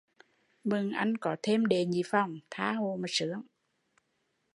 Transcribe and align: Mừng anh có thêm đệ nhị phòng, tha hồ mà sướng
Mừng 0.63 0.91
anh 0.91 1.17
có 1.17 1.35
thêm 1.43 1.65
đệ 1.65 1.85
nhị 1.85 2.01
phòng, 2.05 2.39
tha 2.51 2.73
hồ 2.73 2.97
mà 3.01 3.05
sướng 3.09 3.41